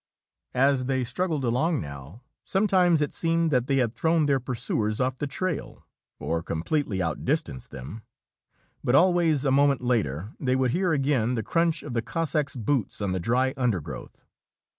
As 0.55 0.85
they 0.85 1.03
struggled 1.03 1.45
along 1.45 1.79
now, 1.79 2.23
sometimes 2.43 3.03
it 3.03 3.13
seemed 3.13 3.51
that 3.51 3.67
they 3.67 3.75
had 3.75 3.93
thrown 3.93 4.25
their 4.25 4.39
pursuers 4.39 4.99
off 4.99 5.15
the 5.19 5.27
trail, 5.27 5.85
or 6.17 6.41
completely 6.41 7.03
outdistanced 7.03 7.69
them, 7.69 8.01
but 8.83 8.95
always 8.95 9.45
a 9.45 9.51
moment 9.51 9.83
later 9.83 10.33
they 10.39 10.55
would 10.55 10.71
hear 10.71 10.91
again 10.91 11.35
the 11.35 11.43
crunch 11.43 11.83
of 11.83 11.93
the 11.93 12.01
Cossacks' 12.01 12.55
boots 12.55 12.99
on 12.99 13.11
the 13.11 13.19
dry 13.19 13.53
undergrowth. 13.55 14.25